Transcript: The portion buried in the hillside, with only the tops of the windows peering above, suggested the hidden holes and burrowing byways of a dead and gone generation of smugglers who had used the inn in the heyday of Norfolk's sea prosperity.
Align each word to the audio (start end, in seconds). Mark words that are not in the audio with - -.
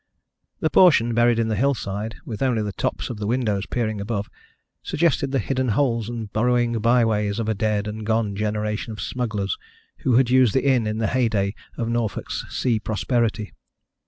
The 0.61 0.71
portion 0.71 1.13
buried 1.13 1.37
in 1.37 1.47
the 1.47 1.55
hillside, 1.55 2.15
with 2.25 2.41
only 2.41 2.63
the 2.63 2.71
tops 2.71 3.11
of 3.11 3.17
the 3.17 3.27
windows 3.27 3.67
peering 3.67 4.01
above, 4.01 4.31
suggested 4.81 5.31
the 5.31 5.37
hidden 5.37 5.67
holes 5.69 6.09
and 6.09 6.33
burrowing 6.33 6.79
byways 6.79 7.37
of 7.37 7.47
a 7.47 7.53
dead 7.53 7.87
and 7.87 8.03
gone 8.03 8.35
generation 8.35 8.91
of 8.93 8.99
smugglers 8.99 9.59
who 9.97 10.15
had 10.15 10.31
used 10.31 10.55
the 10.55 10.65
inn 10.67 10.87
in 10.87 10.97
the 10.97 11.05
heyday 11.05 11.53
of 11.77 11.87
Norfolk's 11.87 12.45
sea 12.49 12.79
prosperity. 12.79 13.53